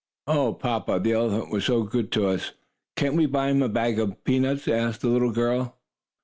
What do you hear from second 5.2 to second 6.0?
girl.